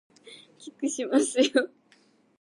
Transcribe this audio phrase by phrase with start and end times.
[0.57, 1.69] キックしますよ